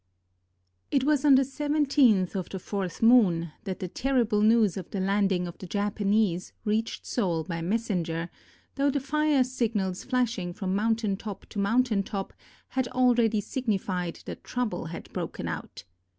It 0.89 1.03
was 1.03 1.23
on 1.23 1.35
the 1.35 1.45
seventeenth 1.45 2.35
of 2.35 2.49
the 2.49 2.57
fourth 2.57 3.03
moon 3.03 3.51
that 3.65 3.77
the 3.77 3.87
terrible 3.87 4.41
news 4.41 4.75
of 4.75 4.89
the 4.89 4.99
landing 4.99 5.45
of 5.45 5.59
the 5.59 5.67
Japanese 5.67 6.53
reached 6.65 7.05
Seoul 7.05 7.43
by 7.43 7.61
messenger, 7.61 8.31
though 8.73 8.89
the 8.89 8.99
fire 8.99 9.43
signals 9.43 10.03
flashing 10.03 10.53
from 10.53 10.73
mountain 10.73 11.17
top 11.17 11.45
to 11.49 11.59
mountain 11.59 12.01
top 12.01 12.33
had 12.69 12.87
already 12.87 13.41
sig 13.41 13.67
nified 13.67 14.23
that 14.23 14.43
trouble 14.43 14.85
had 14.87 15.13
broken 15.13 15.47
out. 15.47 15.83